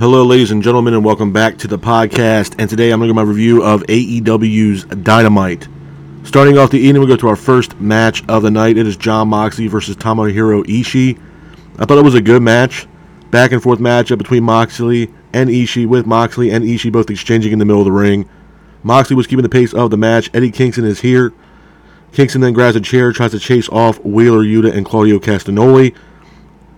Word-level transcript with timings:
Hello, 0.00 0.24
ladies 0.24 0.50
and 0.50 0.62
gentlemen, 0.62 0.94
and 0.94 1.04
welcome 1.04 1.30
back 1.30 1.58
to 1.58 1.68
the 1.68 1.78
podcast. 1.78 2.54
And 2.58 2.70
today 2.70 2.90
I'm 2.90 3.00
going 3.00 3.08
to 3.08 3.10
give 3.10 3.16
my 3.16 3.20
review 3.20 3.62
of 3.62 3.82
AEW's 3.82 4.84
Dynamite. 4.84 5.68
Starting 6.24 6.56
off 6.56 6.70
the 6.70 6.78
evening, 6.78 7.02
we 7.02 7.06
go 7.06 7.16
to 7.16 7.28
our 7.28 7.36
first 7.36 7.78
match 7.82 8.26
of 8.26 8.42
the 8.42 8.50
night. 8.50 8.78
It 8.78 8.86
is 8.86 8.96
Jon 8.96 9.28
Moxley 9.28 9.66
versus 9.66 9.96
Tomohiro 9.96 10.64
Ishii. 10.64 11.20
I 11.78 11.84
thought 11.84 11.98
it 11.98 12.04
was 12.04 12.14
a 12.14 12.22
good 12.22 12.40
match. 12.40 12.88
Back 13.30 13.52
and 13.52 13.62
forth 13.62 13.78
matchup 13.78 14.16
between 14.16 14.42
Moxley 14.42 15.12
and 15.34 15.50
Ishii, 15.50 15.86
with 15.86 16.06
Moxley 16.06 16.50
and 16.50 16.64
Ishii 16.64 16.90
both 16.90 17.10
exchanging 17.10 17.52
in 17.52 17.58
the 17.58 17.66
middle 17.66 17.82
of 17.82 17.84
the 17.84 17.92
ring. 17.92 18.26
Moxley 18.82 19.16
was 19.16 19.26
keeping 19.26 19.42
the 19.42 19.50
pace 19.50 19.74
of 19.74 19.90
the 19.90 19.98
match. 19.98 20.30
Eddie 20.32 20.50
Kingston 20.50 20.86
is 20.86 21.00
here. 21.02 21.34
Kingston 22.12 22.40
then 22.40 22.54
grabs 22.54 22.74
a 22.74 22.80
chair, 22.80 23.12
tries 23.12 23.32
to 23.32 23.38
chase 23.38 23.68
off 23.68 24.02
Wheeler 24.02 24.42
Yuta 24.42 24.74
and 24.74 24.86
Claudio 24.86 25.18
Castagnoli. 25.18 25.94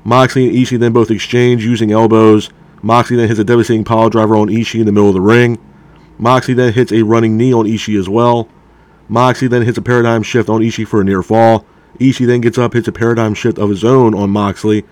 Moxley 0.03 0.49
and 0.49 0.57
Ishii 0.57 0.81
then 0.81 0.93
both 0.93 1.13
exchange 1.13 1.65
using 1.65 1.93
elbows. 1.93 2.51
Moxley 2.83 3.17
then 3.17 3.29
hits 3.29 3.39
a 3.39 3.45
devastating 3.45 3.85
power 3.85 4.11
driver 4.11 4.37
on 4.37 4.49
Ishii 4.49 4.81
in 4.81 4.87
the 4.87 4.93
middle 4.93 5.09
of 5.09 5.15
the 5.15 5.21
ring. 5.21 5.59
Moxley 6.19 6.55
then 6.55 6.73
hits 6.73 6.93
a 6.93 7.03
running 7.03 7.37
knee 7.37 7.53
on 7.53 7.65
Ishii 7.67 7.99
as 7.99 8.09
well. 8.09 8.49
Moxley 9.09 9.49
then 9.49 9.63
hits 9.63 9.79
a 9.79 9.83
paradigm 9.83 10.23
shift 10.23 10.49
on 10.49 10.61
Ishii 10.61 10.87
for 10.87 11.01
a 11.01 11.05
near 11.05 11.23
fall. 11.23 11.65
Ishii 11.99 12.27
then 12.27 12.41
gets 12.41 12.59
up, 12.59 12.73
hits 12.73 12.89
a 12.89 12.93
paradigm 12.93 13.35
shift 13.35 13.59
of 13.59 13.71
his 13.71 13.85
own 13.85 14.15
on 14.15 14.31
Moxley. 14.31 14.85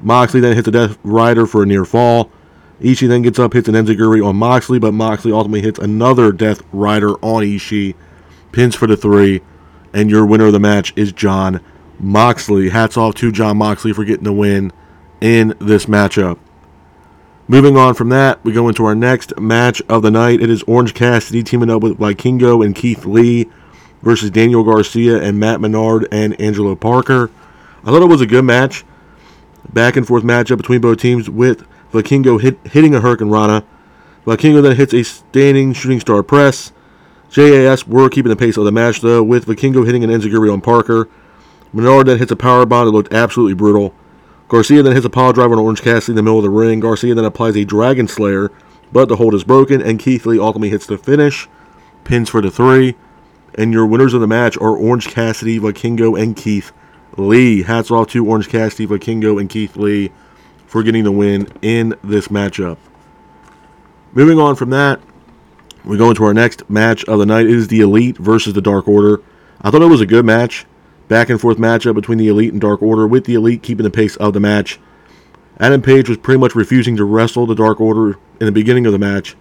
Moxley 0.00 0.40
then 0.40 0.54
hits 0.54 0.68
a 0.68 0.70
Death 0.70 0.98
Rider 1.02 1.46
for 1.46 1.62
a 1.62 1.66
near 1.66 1.84
fall. 1.84 2.30
Ishii 2.80 3.08
then 3.08 3.22
gets 3.22 3.38
up, 3.38 3.52
hits 3.52 3.68
an 3.68 3.74
Enziguri 3.74 4.24
on 4.24 4.36
Moxley, 4.36 4.78
but 4.78 4.92
Moxley 4.92 5.32
ultimately 5.32 5.62
hits 5.62 5.78
another 5.78 6.32
Death 6.32 6.62
Rider 6.72 7.12
on 7.24 7.42
Ishii. 7.42 7.94
Pins 8.52 8.76
for 8.76 8.86
the 8.86 8.96
three, 8.96 9.40
and 9.92 10.10
your 10.10 10.26
winner 10.26 10.46
of 10.46 10.52
the 10.52 10.60
match 10.60 10.92
is 10.94 11.12
Jon 11.12 11.60
Moxley. 11.98 12.68
Hats 12.68 12.96
off 12.96 13.14
to 13.16 13.32
Jon 13.32 13.56
Moxley 13.56 13.92
for 13.92 14.04
getting 14.04 14.24
the 14.24 14.32
win 14.32 14.72
in 15.20 15.54
this 15.60 15.86
matchup. 15.86 16.38
Moving 17.46 17.76
on 17.76 17.92
from 17.92 18.08
that, 18.08 18.42
we 18.42 18.52
go 18.52 18.68
into 18.68 18.86
our 18.86 18.94
next 18.94 19.38
match 19.38 19.82
of 19.86 20.00
the 20.00 20.10
night. 20.10 20.40
It 20.40 20.48
is 20.48 20.62
Orange 20.62 20.94
Cassidy 20.94 21.42
teaming 21.42 21.68
up 21.68 21.82
with 21.82 21.98
Vikingo 21.98 22.64
and 22.64 22.74
Keith 22.74 23.04
Lee 23.04 23.50
versus 24.00 24.30
Daniel 24.30 24.64
Garcia 24.64 25.20
and 25.20 25.38
Matt 25.38 25.60
Menard 25.60 26.08
and 26.10 26.40
Angelo 26.40 26.74
Parker. 26.74 27.30
I 27.82 27.90
thought 27.90 28.00
it 28.00 28.08
was 28.08 28.22
a 28.22 28.26
good 28.26 28.46
match. 28.46 28.86
Back 29.70 29.96
and 29.96 30.06
forth 30.06 30.24
matchup 30.24 30.56
between 30.56 30.80
both 30.80 30.98
teams 30.98 31.28
with 31.28 31.66
Vikingo 31.92 32.40
hit, 32.40 32.58
hitting 32.68 32.94
a 32.94 33.00
Hurricane 33.02 33.28
Rana. 33.28 33.62
Vikingo 34.24 34.62
then 34.62 34.76
hits 34.76 34.94
a 34.94 35.02
standing 35.02 35.74
shooting 35.74 36.00
star 36.00 36.22
press. 36.22 36.72
JAS 37.28 37.86
were 37.86 38.08
keeping 38.08 38.30
the 38.30 38.36
pace 38.36 38.56
of 38.56 38.64
the 38.64 38.72
match 38.72 39.02
though, 39.02 39.22
with 39.22 39.44
Vikingo 39.44 39.84
hitting 39.84 40.02
an 40.02 40.08
Enziguri 40.08 40.50
on 40.50 40.62
Parker. 40.62 41.10
Menard 41.74 42.06
then 42.06 42.16
hits 42.16 42.32
a 42.32 42.36
power 42.36 42.64
bomb 42.64 42.86
that 42.86 42.92
looked 42.92 43.12
absolutely 43.12 43.52
brutal. 43.52 43.94
Garcia 44.54 44.84
then 44.84 44.92
hits 44.92 45.04
a 45.04 45.10
pile 45.10 45.32
driver 45.32 45.54
on 45.54 45.58
Orange 45.58 45.82
Cassidy 45.82 46.12
in 46.12 46.16
the 46.16 46.22
middle 46.22 46.38
of 46.38 46.44
the 46.44 46.48
ring. 46.48 46.78
Garcia 46.78 47.12
then 47.12 47.24
applies 47.24 47.56
a 47.56 47.64
Dragon 47.64 48.06
Slayer, 48.06 48.52
but 48.92 49.08
the 49.08 49.16
hold 49.16 49.34
is 49.34 49.42
broken, 49.42 49.82
and 49.82 49.98
Keith 49.98 50.24
Lee 50.26 50.38
ultimately 50.38 50.68
hits 50.68 50.86
the 50.86 50.96
finish. 50.96 51.48
Pins 52.04 52.30
for 52.30 52.40
the 52.40 52.52
three. 52.52 52.94
And 53.56 53.72
your 53.72 53.84
winners 53.84 54.14
of 54.14 54.20
the 54.20 54.28
match 54.28 54.56
are 54.58 54.76
Orange 54.76 55.08
Cassidy, 55.08 55.58
Vikingo, 55.58 56.16
and 56.16 56.36
Keith 56.36 56.70
Lee. 57.16 57.64
Hats 57.64 57.90
off 57.90 58.06
to 58.10 58.24
Orange 58.24 58.48
Cassidy, 58.48 58.86
Vikingo, 58.86 59.40
and 59.40 59.50
Keith 59.50 59.76
Lee 59.76 60.12
for 60.68 60.84
getting 60.84 61.02
the 61.02 61.10
win 61.10 61.48
in 61.60 61.96
this 62.04 62.28
matchup. 62.28 62.78
Moving 64.12 64.38
on 64.38 64.54
from 64.54 64.70
that, 64.70 65.00
we 65.84 65.98
go 65.98 66.10
into 66.10 66.22
our 66.22 66.32
next 66.32 66.70
match 66.70 67.04
of 67.06 67.18
the 67.18 67.26
night. 67.26 67.46
It 67.46 67.56
is 67.56 67.66
the 67.66 67.80
Elite 67.80 68.18
versus 68.18 68.52
the 68.52 68.62
Dark 68.62 68.86
Order. 68.86 69.20
I 69.62 69.72
thought 69.72 69.82
it 69.82 69.86
was 69.86 70.00
a 70.00 70.06
good 70.06 70.24
match 70.24 70.64
back 71.08 71.28
and 71.28 71.40
forth 71.40 71.58
matchup 71.58 71.94
between 71.94 72.18
the 72.18 72.28
Elite 72.28 72.52
and 72.52 72.60
Dark 72.60 72.82
Order, 72.82 73.06
with 73.06 73.24
the 73.24 73.34
Elite 73.34 73.62
keeping 73.62 73.84
the 73.84 73.90
pace 73.90 74.16
of 74.16 74.32
the 74.32 74.40
match. 74.40 74.78
Adam 75.60 75.82
Page 75.82 76.08
was 76.08 76.18
pretty 76.18 76.38
much 76.38 76.54
refusing 76.54 76.96
to 76.96 77.04
wrestle 77.04 77.46
the 77.46 77.54
Dark 77.54 77.80
Order 77.80 78.18
in 78.40 78.46
the 78.46 78.52
beginning 78.52 78.86
of 78.86 78.92
the 78.92 78.98
match. 78.98 79.36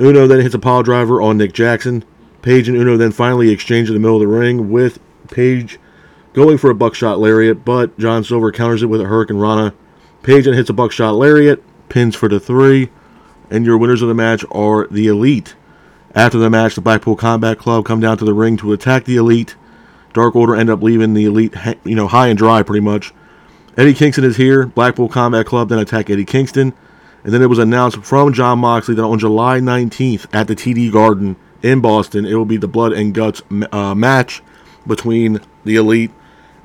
Uno 0.00 0.26
then 0.26 0.40
hits 0.40 0.54
a 0.54 0.58
pile 0.58 0.82
driver 0.82 1.20
on 1.20 1.38
Nick 1.38 1.52
Jackson. 1.52 2.04
Page 2.42 2.68
and 2.68 2.76
Uno 2.76 2.96
then 2.96 3.12
finally 3.12 3.50
exchange 3.50 3.88
in 3.88 3.94
the 3.94 4.00
middle 4.00 4.16
of 4.16 4.20
the 4.20 4.26
ring, 4.26 4.70
with 4.70 4.98
Page 5.30 5.78
going 6.32 6.58
for 6.58 6.70
a 6.70 6.74
buckshot 6.74 7.18
lariat, 7.18 7.64
but 7.64 7.98
John 7.98 8.24
Silver 8.24 8.52
counters 8.52 8.82
it 8.82 8.86
with 8.86 9.00
a 9.00 9.06
Hurricane 9.06 9.38
Rana. 9.38 9.74
Page 10.22 10.44
then 10.44 10.54
hits 10.54 10.70
a 10.70 10.74
buckshot 10.74 11.14
lariat, 11.14 11.62
pins 11.88 12.14
for 12.14 12.28
the 12.28 12.40
three, 12.40 12.90
and 13.50 13.66
your 13.66 13.78
winners 13.78 14.02
of 14.02 14.08
the 14.08 14.14
match 14.14 14.44
are 14.50 14.86
the 14.88 15.06
Elite. 15.06 15.56
After 16.14 16.38
the 16.38 16.50
match, 16.50 16.74
the 16.74 16.80
Blackpool 16.80 17.16
Combat 17.16 17.58
Club 17.58 17.84
come 17.84 18.00
down 18.00 18.18
to 18.18 18.24
the 18.24 18.34
ring 18.34 18.56
to 18.58 18.72
attack 18.72 19.04
the 19.04 19.16
Elite. 19.16 19.56
Dark 20.18 20.34
Order 20.34 20.56
end 20.56 20.68
up 20.68 20.82
leaving 20.82 21.14
the 21.14 21.26
Elite, 21.26 21.54
you 21.84 21.94
know, 21.94 22.08
high 22.08 22.26
and 22.26 22.36
dry 22.36 22.64
pretty 22.64 22.80
much. 22.80 23.14
Eddie 23.76 23.94
Kingston 23.94 24.24
is 24.24 24.36
here. 24.36 24.66
Blackpool 24.66 25.08
Combat 25.08 25.46
Club 25.46 25.68
then 25.68 25.78
attack 25.78 26.10
Eddie 26.10 26.24
Kingston. 26.24 26.74
And 27.22 27.32
then 27.32 27.40
it 27.40 27.46
was 27.46 27.60
announced 27.60 27.98
from 27.98 28.32
Jon 28.32 28.58
Moxley 28.58 28.96
that 28.96 29.04
on 29.04 29.20
July 29.20 29.60
19th 29.60 30.26
at 30.34 30.48
the 30.48 30.56
TD 30.56 30.90
Garden 30.90 31.36
in 31.62 31.80
Boston, 31.80 32.26
it 32.26 32.34
will 32.34 32.44
be 32.44 32.56
the 32.56 32.66
Blood 32.66 32.94
and 32.94 33.14
Guts 33.14 33.42
uh, 33.70 33.94
match 33.94 34.42
between 34.88 35.40
the 35.64 35.76
Elite 35.76 36.10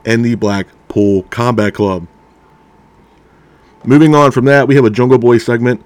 and 0.03 0.25
the 0.25 0.34
Blackpool 0.34 1.22
Combat 1.30 1.75
Club. 1.75 2.08
Moving 3.84 4.16
on 4.16 4.31
from 4.31 4.46
that, 4.46 4.68
we 4.68 4.74
have 4.74 4.85
a 4.85 4.90
Jungle 4.90 5.20
Boy 5.20 5.38
segment. 5.38 5.85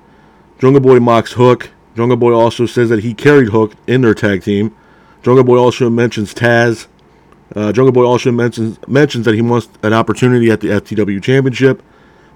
Jungle 0.58 0.80
Boy 0.80 1.02
mocks 1.02 1.34
Hook. 1.34 1.72
Jungle 1.98 2.16
Boy 2.16 2.32
also 2.32 2.66
says 2.66 2.88
that 2.88 3.04
he 3.04 3.14
carried 3.14 3.50
Hook 3.50 3.74
in 3.88 4.02
their 4.04 4.14
tag 4.14 4.44
team. 4.44 4.74
Jungle 5.22 5.44
Boy 5.44 5.58
also 5.58 5.90
mentions 5.90 6.34
Taz 6.34 6.88
uh, 7.56 7.72
Jungle 7.72 7.92
Boy 7.92 8.04
also 8.04 8.32
mentions 8.32 8.78
mentions 8.88 9.26
that 9.26 9.36
he 9.36 9.42
wants 9.42 9.70
an 9.84 9.94
opportunity 9.94 10.52
at 10.52 10.62
the 10.62 10.68
FTW 10.68 11.22
Championship. 11.22 11.82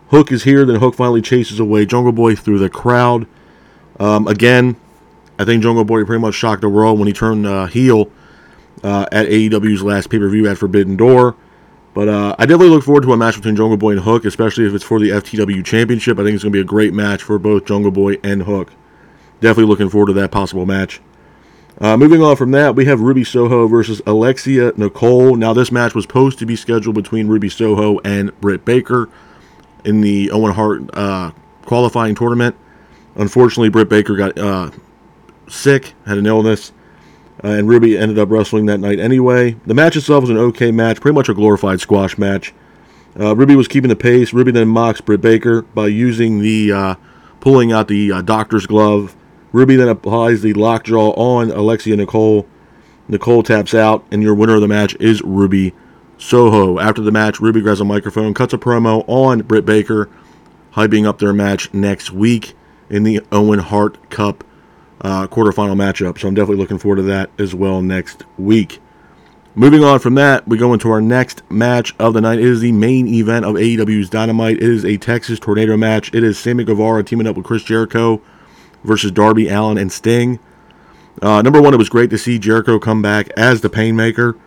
Hook 0.10 0.32
is 0.32 0.44
here, 0.44 0.66
then 0.66 0.78
Hook 0.80 0.96
finally 0.96 1.22
chases 1.22 1.60
away 1.60 1.86
Jungle 1.86 2.12
Boy 2.12 2.36
through 2.36 2.60
the 2.60 2.70
crowd. 2.70 3.28
Um, 4.00 4.28
again, 4.28 4.76
I 5.38 5.46
think 5.46 5.64
Jungle 5.64 5.86
Boy 5.86 6.04
pretty 6.06 6.22
much 6.22 6.36
shocked 6.36 6.62
the 6.62 6.70
world 6.70 7.00
when 7.00 7.08
he 7.08 7.14
turned 7.14 7.46
uh, 7.46 7.66
heel 7.66 8.12
uh, 8.84 9.06
at 9.12 9.28
AEW's 9.28 9.84
last 9.84 10.10
pay 10.10 10.20
per 10.20 10.30
view 10.30 10.48
at 10.48 10.58
Forbidden 10.58 10.96
Door. 10.96 11.36
But 11.94 12.08
uh, 12.08 12.36
I 12.40 12.46
definitely 12.46 12.70
look 12.70 12.84
forward 12.84 13.04
to 13.04 13.12
a 13.12 13.18
match 13.18 13.36
between 13.36 13.56
Jungle 13.56 13.78
Boy 13.78 13.92
and 13.92 14.02
Hook, 14.02 14.24
especially 14.24 14.66
if 14.66 14.74
it's 14.74 14.84
for 14.84 15.00
the 15.00 15.10
FTW 15.10 15.64
Championship. 15.66 16.18
I 16.20 16.24
think 16.24 16.36
it's 16.36 16.44
going 16.44 16.54
to 16.54 16.58
be 16.58 16.62
a 16.62 16.66
great 16.66 16.94
match 16.94 17.22
for 17.22 17.38
both 17.38 17.66
Jungle 17.66 17.92
Boy 17.92 18.16
and 18.24 18.44
Hook. 18.44 18.72
Definitely 19.42 19.70
looking 19.70 19.90
forward 19.90 20.08
to 20.08 20.14
that 20.14 20.32
possible 20.32 20.66
match. 20.66 21.02
Uh, 21.82 21.98
moving 21.98 22.22
on 22.22 22.36
from 22.36 22.52
that, 22.52 22.76
we 22.76 22.86
have 22.86 23.02
Ruby 23.02 23.24
Soho 23.24 23.68
versus 23.68 24.04
Alexia 24.06 24.72
Nicole. 24.78 25.36
Now, 25.36 25.52
this 25.52 25.72
match 25.72 25.96
was 25.96 26.04
supposed 26.04 26.38
to 26.38 26.46
be 26.46 26.56
scheduled 26.56 26.94
between 26.94 27.28
Ruby 27.28 27.50
Soho 27.50 27.98
and 28.06 28.40
Britt 28.40 28.64
Baker 28.64 29.10
in 29.84 30.02
the 30.02 30.30
Owen 30.30 30.54
Hart 30.54 30.84
uh, 30.94 31.32
qualifying 31.66 32.14
tournament. 32.14 32.56
Unfortunately, 33.16 33.70
Britt 33.70 33.90
Baker 33.90 34.16
got 34.16 34.38
uh, 34.38 34.70
sick, 35.50 35.96
had 36.06 36.20
an 36.20 36.28
illness, 36.28 36.72
uh, 37.44 37.48
and 37.48 37.68
Ruby 37.68 37.98
ended 37.98 38.20
up 38.20 38.30
wrestling 38.30 38.68
that 38.68 38.78
night 38.78 39.00
anyway. 39.00 39.56
The 39.66 39.74
match 39.74 39.96
itself 39.96 40.22
was 40.22 40.30
an 40.30 40.38
okay 40.38 40.72
match, 40.72 41.02
pretty 41.02 41.16
much 41.16 41.30
a 41.30 41.34
glorified 41.34 41.82
squash 41.82 42.16
match. 42.16 42.54
Uh, 43.20 43.36
Ruby 43.36 43.56
was 43.56 43.68
keeping 43.68 43.90
the 43.90 43.96
pace. 43.96 44.34
Ruby 44.34 44.52
then 44.52 44.68
mocks 44.68 45.02
Britt 45.02 45.22
Baker 45.22 45.64
by 45.64 45.88
using 45.88 46.42
the 46.42 46.72
uh, 46.72 46.96
pulling 47.40 47.72
out 47.72 47.88
the 47.88 48.22
doctor's 48.22 48.68
glove 48.68 49.16
Ruby 49.52 49.76
then 49.76 49.90
applies 49.90 50.42
the 50.42 50.54
lockjaw 50.54 51.12
on 51.12 51.52
Alexia 51.52 51.96
Nicole. 51.98 52.48
Nicole 53.08 53.44
taps 53.44 53.74
out, 53.74 54.06
and 54.12 54.24
your 54.24 54.34
winner 54.34 54.56
of 54.56 54.62
the 54.62 54.68
match 54.68 54.96
is 55.00 55.22
Ruby 55.24 55.74
Soho. 56.18 56.80
After 56.80 57.02
the 57.02 57.12
match, 57.12 57.40
Ruby 57.42 57.62
grabs 57.62 57.82
a 57.82 57.86
microphone, 57.86 58.34
cuts 58.34 58.54
a 58.54 58.58
promo 58.58 59.04
on 59.08 59.42
Britt 59.42 59.66
Baker, 59.66 60.10
hyping 60.74 61.06
up 61.06 61.20
their 61.20 61.34
match 61.34 61.74
next 61.74 62.12
week 62.12 62.54
in 62.90 63.04
the 63.04 63.20
Owen 63.32 63.60
Hart 63.60 64.10
Cup 64.10 64.44
uh, 65.02 65.28
quarterfinal 65.28 65.76
matchup. 65.76 66.20
So 66.20 66.28
I'm 66.28 66.34
definitely 66.36 66.62
looking 66.62 66.78
forward 66.78 66.98
to 66.98 67.02
that 67.04 67.32
as 67.38 67.54
well 67.54 67.82
next 67.82 68.24
week. 68.38 68.80
Moving 69.54 69.84
on 69.84 70.00
from 70.00 70.16
that, 70.16 70.48
we 70.48 70.58
go 70.58 70.72
into 70.72 70.90
our 70.92 71.02
next 71.02 71.44
match 71.52 71.94
of 72.00 72.14
the 72.14 72.22
night. 72.22 72.40
It 72.40 72.46
is 72.46 72.62
the 72.62 72.72
main 72.72 73.06
event 73.08 73.44
of 73.44 73.56
AEW's 73.56 74.10
Dynamite. 74.10 74.58
It 74.58 74.64
is 74.64 74.86
a 74.86 74.96
Texas 74.96 75.40
Tornado 75.40 75.76
match. 75.76 76.14
It 76.14 76.24
is 76.24 76.40
Sammy 76.40 76.64
Guevara 76.64 77.04
teaming 77.04 77.28
up 77.28 77.36
with 77.36 77.46
Chris 77.46 77.64
Jericho 77.64 78.22
versus 78.84 79.12
Darby 79.12 79.48
Allin 79.48 79.78
and 79.78 79.92
Sting. 79.92 80.40
Uh, 81.22 81.42
number 81.42 81.62
one, 81.62 81.74
it 81.74 81.78
was 81.78 81.90
great 81.90 82.10
to 82.10 82.18
see 82.18 82.40
Jericho 82.40 82.80
come 82.80 83.02
back 83.02 83.30
as 83.38 83.62
the 83.62 83.70
Painmaker. 83.70 84.38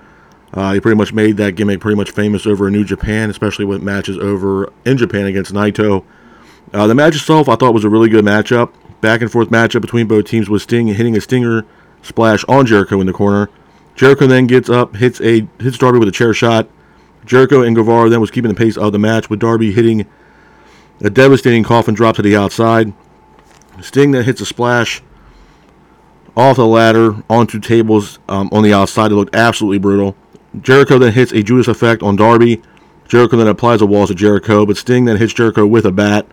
Uh, 0.53 0.73
he 0.73 0.81
pretty 0.81 0.97
much 0.97 1.13
made 1.13 1.37
that 1.37 1.57
gimmick 1.57 1.81
pretty 1.81 1.97
much 1.97 2.13
famous 2.13 2.47
over 2.47 2.69
in 2.69 2.73
New 2.73 2.85
Japan, 2.85 3.29
especially 3.29 3.65
with 3.65 3.83
matches 3.83 4.17
over 4.19 4.73
in 4.85 4.97
Japan 4.97 5.27
against 5.27 5.53
Naito. 5.53 6.05
Uh, 6.73 6.87
the 6.87 6.95
match 6.95 7.17
itself, 7.17 7.49
I 7.49 7.57
thought, 7.57 7.75
was 7.75 7.85
a 7.85 7.89
really 7.89 8.09
good 8.09 8.25
matchup. 8.25 8.73
Back 9.01 9.21
and 9.21 9.31
forth 9.31 9.51
matchup 9.51 9.81
between 9.81 10.07
both 10.07 10.25
teams 10.27 10.49
with 10.49 10.63
Sting 10.63 10.87
hitting 10.87 11.17
a 11.17 11.21
stinger 11.21 11.67
splash 12.03 12.45
on 12.45 12.67
Jericho 12.67 13.01
in 13.01 13.07
the 13.07 13.13
corner. 13.13 13.51
Jericho 13.97 14.27
then 14.27 14.47
gets 14.47 14.69
up, 14.69 14.97
hits 14.97 15.21
a 15.21 15.47
hits 15.61 15.79
Darby 15.79 15.99
with 15.99 16.09
a 16.09 16.13
chair 16.13 16.33
shot. 16.35 16.69
Jericho 17.25 17.63
and 17.63 17.75
Guevara 17.75 18.09
then 18.09 18.21
was 18.21 18.31
keeping 18.31 18.49
the 18.49 18.55
pace 18.55 18.77
of 18.77 18.93
the 18.93 18.99
match 18.99 19.31
with 19.31 19.41
Darby 19.41 19.73
hitting 19.73 20.07
a 21.01 21.11
devastating 21.11 21.65
coffin 21.65 21.95
drop 21.95 22.17
to 22.17 22.23
the 22.23 22.37
outside. 22.37 22.93
Sting 23.81 24.13
that 24.13 24.25
hits 24.25 24.41
a 24.41 24.47
splash 24.47 25.03
off 26.37 26.57
the 26.57 26.67
ladder 26.67 27.23
onto 27.29 27.61
tables 27.61 28.19
um, 28.29 28.49
on 28.53 28.63
the 28.63 28.73
outside. 28.73 29.13
It 29.13 29.15
looked 29.15 29.35
absolutely 29.35 29.79
brutal. 29.79 30.17
Jericho 30.61 30.99
then 30.99 31.13
hits 31.13 31.33
a 31.33 31.43
Judas 31.43 31.69
effect 31.69 32.03
on 32.03 32.17
Darby. 32.17 32.63
Jericho 33.09 33.37
then 33.37 33.49
applies 33.49 33.81
a 33.83 33.87
walls 33.87 34.09
to 34.09 34.15
Jericho, 34.15 34.65
but 34.65 34.77
Sting 34.77 35.05
then 35.05 35.17
hits 35.17 35.33
Jericho 35.33 35.67
with 35.67 35.85
a 35.85 35.93
bat. 35.93 36.27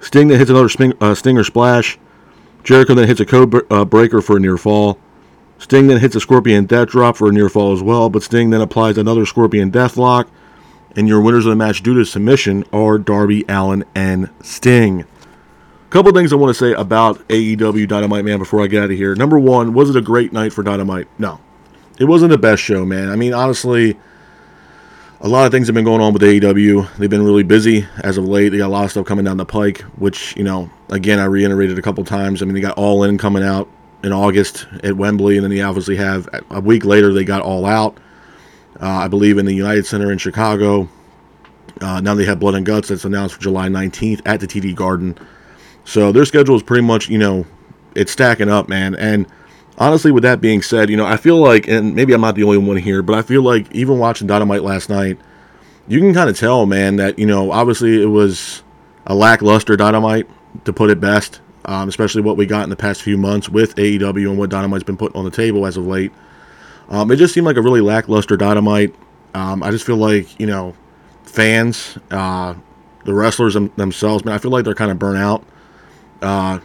Sting 0.00 0.28
then 0.28 0.38
hits 0.38 0.50
another 0.50 0.68
sping, 0.68 0.92
uh, 1.00 1.14
Stinger 1.14 1.44
splash. 1.44 1.98
Jericho 2.64 2.94
then 2.94 3.08
hits 3.08 3.20
a 3.20 3.26
code 3.26 3.54
uh, 3.70 3.84
breaker 3.84 4.20
for 4.20 4.36
a 4.36 4.40
near 4.40 4.56
fall. 4.56 4.98
Sting 5.58 5.86
then 5.86 6.00
hits 6.00 6.16
a 6.16 6.20
Scorpion 6.20 6.66
Death 6.66 6.88
Drop 6.88 7.16
for 7.16 7.28
a 7.28 7.32
near 7.32 7.48
fall 7.48 7.72
as 7.72 7.82
well, 7.82 8.10
but 8.10 8.22
Sting 8.22 8.50
then 8.50 8.60
applies 8.60 8.98
another 8.98 9.24
Scorpion 9.24 9.70
Death 9.70 9.96
Lock. 9.96 10.28
And 10.94 11.08
your 11.08 11.22
winners 11.22 11.46
of 11.46 11.50
the 11.50 11.56
match 11.56 11.82
due 11.82 11.94
to 11.94 12.04
submission 12.04 12.64
are 12.72 12.98
Darby 12.98 13.44
Allin 13.48 13.84
and 13.94 14.28
Sting. 14.42 15.06
Couple 15.92 16.10
things 16.12 16.32
I 16.32 16.36
want 16.36 16.48
to 16.48 16.58
say 16.58 16.72
about 16.72 17.18
AEW 17.28 17.86
Dynamite 17.86 18.24
Man 18.24 18.38
before 18.38 18.62
I 18.62 18.66
get 18.66 18.84
out 18.84 18.90
of 18.90 18.96
here. 18.96 19.14
Number 19.14 19.38
one, 19.38 19.74
was 19.74 19.90
it 19.90 19.96
a 19.96 20.00
great 20.00 20.32
night 20.32 20.50
for 20.50 20.62
Dynamite? 20.62 21.06
No, 21.18 21.38
it 21.98 22.06
wasn't 22.06 22.30
the 22.30 22.38
best 22.38 22.62
show, 22.62 22.86
man. 22.86 23.10
I 23.10 23.16
mean, 23.16 23.34
honestly, 23.34 23.98
a 25.20 25.28
lot 25.28 25.44
of 25.44 25.52
things 25.52 25.66
have 25.66 25.74
been 25.74 25.84
going 25.84 26.00
on 26.00 26.14
with 26.14 26.22
AEW. 26.22 26.96
They've 26.96 27.10
been 27.10 27.22
really 27.22 27.42
busy 27.42 27.86
as 28.02 28.16
of 28.16 28.24
late. 28.24 28.48
They 28.48 28.56
got 28.56 28.68
a 28.68 28.72
lot 28.72 28.86
of 28.86 28.90
stuff 28.90 29.04
coming 29.04 29.26
down 29.26 29.36
the 29.36 29.44
pike, 29.44 29.82
which 29.98 30.34
you 30.34 30.44
know, 30.44 30.70
again, 30.88 31.18
I 31.18 31.26
reiterated 31.26 31.78
a 31.78 31.82
couple 31.82 32.02
times. 32.04 32.40
I 32.40 32.46
mean, 32.46 32.54
they 32.54 32.62
got 32.62 32.78
All 32.78 33.04
In 33.04 33.18
coming 33.18 33.42
out 33.42 33.68
in 34.02 34.14
August 34.14 34.66
at 34.82 34.96
Wembley, 34.96 35.36
and 35.36 35.44
then 35.44 35.50
they 35.50 35.60
obviously 35.60 35.96
have 35.96 36.26
a 36.48 36.62
week 36.62 36.86
later 36.86 37.12
they 37.12 37.24
got 37.24 37.42
All 37.42 37.66
Out. 37.66 37.98
Uh, 38.80 38.86
I 38.86 39.08
believe 39.08 39.36
in 39.36 39.44
the 39.44 39.54
United 39.54 39.84
Center 39.84 40.10
in 40.10 40.16
Chicago. 40.16 40.88
Uh, 41.82 42.00
now 42.00 42.14
they 42.14 42.24
have 42.24 42.40
Blood 42.40 42.54
and 42.54 42.64
Guts 42.64 42.88
that's 42.88 43.04
announced 43.04 43.34
for 43.34 43.42
July 43.42 43.68
19th 43.68 44.22
at 44.24 44.40
the 44.40 44.46
TD 44.46 44.74
Garden. 44.74 45.18
So 45.84 46.12
their 46.12 46.24
schedule 46.24 46.56
is 46.56 46.62
pretty 46.62 46.84
much, 46.86 47.08
you 47.08 47.18
know, 47.18 47.46
it's 47.94 48.12
stacking 48.12 48.48
up, 48.48 48.68
man. 48.68 48.94
And 48.94 49.26
honestly, 49.78 50.12
with 50.12 50.22
that 50.22 50.40
being 50.40 50.62
said, 50.62 50.90
you 50.90 50.96
know, 50.96 51.06
I 51.06 51.16
feel 51.16 51.38
like, 51.38 51.68
and 51.68 51.94
maybe 51.94 52.12
I'm 52.12 52.20
not 52.20 52.34
the 52.34 52.44
only 52.44 52.58
one 52.58 52.76
here, 52.76 53.02
but 53.02 53.16
I 53.16 53.22
feel 53.22 53.42
like 53.42 53.72
even 53.74 53.98
watching 53.98 54.26
Dynamite 54.26 54.62
last 54.62 54.88
night, 54.88 55.18
you 55.88 55.98
can 56.00 56.14
kind 56.14 56.30
of 56.30 56.38
tell, 56.38 56.66
man, 56.66 56.96
that, 56.96 57.18
you 57.18 57.26
know, 57.26 57.50
obviously 57.50 58.00
it 58.00 58.06
was 58.06 58.62
a 59.06 59.14
lackluster 59.14 59.76
Dynamite, 59.76 60.28
to 60.64 60.72
put 60.72 60.90
it 60.90 61.00
best, 61.00 61.40
um, 61.64 61.88
especially 61.88 62.22
what 62.22 62.36
we 62.36 62.46
got 62.46 62.64
in 62.64 62.70
the 62.70 62.76
past 62.76 63.02
few 63.02 63.16
months 63.16 63.48
with 63.48 63.74
AEW 63.76 64.28
and 64.28 64.38
what 64.38 64.50
Dynamite's 64.50 64.84
been 64.84 64.96
putting 64.96 65.16
on 65.16 65.24
the 65.24 65.30
table 65.30 65.66
as 65.66 65.76
of 65.76 65.86
late. 65.86 66.12
Um, 66.88 67.10
it 67.10 67.16
just 67.16 67.32
seemed 67.32 67.46
like 67.46 67.56
a 67.56 67.62
really 67.62 67.80
lackluster 67.80 68.36
Dynamite. 68.36 68.94
Um, 69.34 69.62
I 69.62 69.70
just 69.70 69.86
feel 69.86 69.96
like, 69.96 70.38
you 70.38 70.46
know, 70.46 70.74
fans, 71.24 71.96
uh, 72.10 72.54
the 73.04 73.14
wrestlers 73.14 73.54
them, 73.54 73.72
themselves, 73.76 74.24
man, 74.24 74.34
I 74.34 74.38
feel 74.38 74.50
like 74.50 74.64
they're 74.64 74.74
kind 74.74 74.90
of 74.90 74.98
burnt 74.98 75.18
out. 75.18 75.44
Uh, 76.22 76.60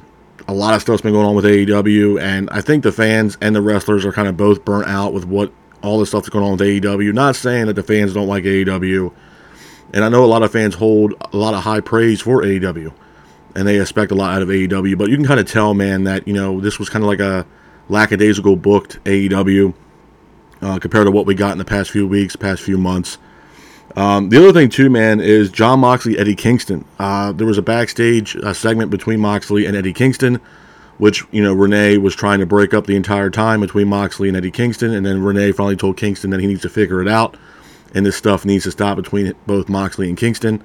a 0.48 0.54
lot 0.54 0.74
of 0.74 0.82
stuff's 0.82 1.02
been 1.02 1.14
going 1.14 1.26
on 1.26 1.36
with 1.36 1.46
AEW, 1.46 2.22
and 2.22 2.50
I 2.52 2.62
think 2.62 2.84
the 2.84 2.92
fans 2.92 3.38
and 3.42 3.56
the 3.56 3.62
wrestlers 3.62 4.06
are 4.06 4.14
kind 4.14 4.28
of 4.28 4.38
both 4.38 4.64
burnt 4.64 4.88
out 4.88 5.14
with 5.14 5.26
what 5.26 5.52
all 5.82 6.00
the 6.00 6.06
stuff 6.06 6.24
that's 6.24 6.30
going 6.30 6.46
on 6.46 6.52
with 6.52 6.62
AEW. 6.62 7.14
Not 7.14 7.36
saying 7.36 7.66
that 7.68 7.74
the 7.74 7.84
fans 7.84 8.14
don't 8.14 8.28
like 8.28 8.44
AEW, 8.44 9.14
and 9.94 10.06
I 10.06 10.10
know 10.10 10.24
a 10.24 10.28
lot 10.28 10.44
of 10.44 10.52
fans 10.52 10.76
hold 10.76 11.14
a 11.34 11.38
lot 11.38 11.54
of 11.54 11.64
high 11.64 11.82
praise 11.82 12.22
for 12.22 12.44
AEW, 12.44 12.94
and 13.56 13.68
they 13.68 13.80
expect 13.80 14.12
a 14.12 14.16
lot 14.16 14.36
out 14.36 14.42
of 14.42 14.50
AEW. 14.50 14.98
But 14.98 15.10
you 15.10 15.18
can 15.18 15.26
kind 15.26 15.40
of 15.40 15.48
tell, 15.48 15.74
man, 15.74 16.06
that 16.06 16.28
you 16.28 16.34
know 16.34 16.62
this 16.62 16.80
was 16.80 16.88
kind 16.88 17.04
of 17.04 17.10
like 17.10 17.20
a 17.20 17.46
lackadaisical 17.90 18.56
booked 18.56 19.04
AEW 19.04 19.74
uh, 20.62 20.80
compared 20.80 21.06
to 21.06 21.12
what 21.12 21.26
we 21.26 21.36
got 21.36 21.52
in 21.52 21.58
the 21.58 21.66
past 21.66 21.92
few 21.92 22.08
weeks, 22.08 22.36
past 22.36 22.62
few 22.62 22.78
months. 22.78 23.18
Um, 23.98 24.30
the 24.30 24.38
other 24.38 24.54
thing 24.54 24.70
too, 24.70 24.92
man, 24.92 25.20
is 25.20 25.50
John 25.50 25.80
Moxley, 25.80 26.20
Eddie 26.20 26.36
Kingston. 26.36 26.86
Uh, 27.00 27.32
there 27.32 27.48
was 27.48 27.58
a 27.58 27.64
backstage 27.64 28.36
uh, 28.36 28.54
segment 28.54 28.92
between 28.92 29.20
Moxley 29.20 29.66
and 29.66 29.76
Eddie 29.76 29.92
Kingston, 29.92 30.40
which 31.00 31.24
you 31.32 31.42
know 31.42 31.52
Renee 31.52 31.98
was 31.98 32.16
trying 32.16 32.40
to 32.40 32.46
break 32.46 32.76
up 32.76 32.86
the 32.86 32.96
entire 32.96 33.32
time 33.32 33.60
between 33.60 33.88
Moxley 33.88 34.28
and 34.28 34.38
Eddie 34.38 34.52
Kingston, 34.52 34.94
and 34.94 35.04
then 35.04 35.24
Renee 35.24 35.52
finally 35.52 35.76
told 35.76 35.98
Kingston 35.98 36.30
that 36.30 36.40
he 36.40 36.46
needs 36.46 36.62
to 36.62 36.70
figure 36.70 37.02
it 37.02 37.08
out, 37.08 37.38
and 37.96 38.06
this 38.06 38.16
stuff 38.16 38.46
needs 38.46 38.66
to 38.66 38.72
stop 38.72 38.98
between 38.98 39.34
both 39.48 39.68
Moxley 39.68 40.10
and 40.10 40.18
Kingston. 40.18 40.64